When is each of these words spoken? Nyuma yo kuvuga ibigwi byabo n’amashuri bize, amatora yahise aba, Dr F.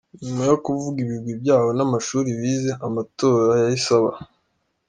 Nyuma 0.23 0.43
yo 0.49 0.57
kuvuga 0.65 0.97
ibigwi 1.05 1.31
byabo 1.41 1.69
n’amashuri 1.77 2.29
bize, 2.39 2.71
amatora 2.87 3.51
yahise 3.61 3.91
aba, 3.97 4.11
Dr 4.11 4.19
F. 4.21 4.27